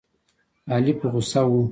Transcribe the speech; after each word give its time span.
علي 0.73 0.93
په 0.99 1.05
غوسه 1.13 1.41
و. 1.47 1.51